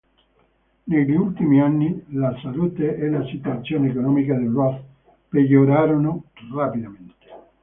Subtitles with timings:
[0.85, 4.83] Negli ultimi anni la salute e la situazione economica di Roth
[5.29, 7.25] peggiorarono rapidamente.